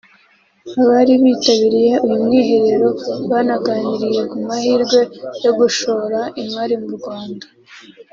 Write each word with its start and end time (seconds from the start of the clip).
Abari 0.81 1.13
bitabiriye 1.23 1.93
uyu 2.05 2.17
mwiherero 2.25 2.89
banaganiriye 3.29 4.21
ku 4.31 4.37
mahirwe 4.47 4.99
yo 5.43 5.51
gushora 5.59 6.19
imari 6.41 6.75
mu 6.81 6.89
Rwanda 6.97 7.45